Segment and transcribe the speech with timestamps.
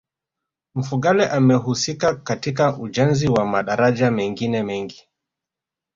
[0.75, 5.07] Mfugale amehusika katika ujenzi wa madaraja mengine mengi